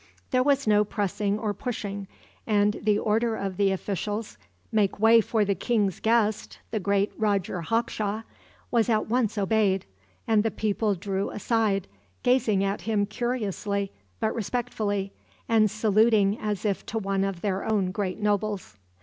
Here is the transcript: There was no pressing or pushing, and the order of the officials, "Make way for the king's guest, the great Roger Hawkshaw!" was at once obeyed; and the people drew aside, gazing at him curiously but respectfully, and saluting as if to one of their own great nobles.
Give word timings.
There 0.31 0.41
was 0.41 0.65
no 0.65 0.83
pressing 0.83 1.37
or 1.37 1.53
pushing, 1.53 2.07
and 2.47 2.77
the 2.81 2.97
order 2.97 3.35
of 3.35 3.57
the 3.57 3.69
officials, 3.69 4.39
"Make 4.71 4.99
way 4.99 5.21
for 5.21 5.45
the 5.45 5.53
king's 5.53 5.99
guest, 5.99 6.57
the 6.71 6.79
great 6.79 7.11
Roger 7.19 7.61
Hawkshaw!" 7.61 8.23
was 8.71 8.89
at 8.89 9.07
once 9.09 9.37
obeyed; 9.37 9.85
and 10.27 10.41
the 10.41 10.49
people 10.49 10.95
drew 10.95 11.29
aside, 11.29 11.87
gazing 12.23 12.63
at 12.63 12.81
him 12.81 13.05
curiously 13.05 13.91
but 14.19 14.33
respectfully, 14.33 15.13
and 15.47 15.69
saluting 15.69 16.35
as 16.39 16.65
if 16.65 16.83
to 16.87 16.97
one 16.97 17.23
of 17.23 17.41
their 17.41 17.63
own 17.63 17.91
great 17.91 18.17
nobles. 18.19 18.77